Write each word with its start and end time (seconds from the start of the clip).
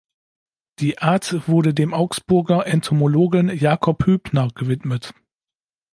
Die 0.79 0.97
Art 0.97 1.47
wurde 1.47 1.75
dem 1.75 1.93
Augsburger 1.93 2.65
Entomologen 2.65 3.49
Jacob 3.55 4.03
Hübner 4.07 4.47
gewidmet. 4.55 5.13